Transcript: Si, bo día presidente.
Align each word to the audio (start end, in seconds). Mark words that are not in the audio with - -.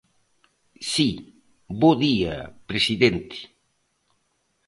Si, 0.91 1.09
bo 1.79 1.91
día 2.05 2.35
presidente. 2.69 3.37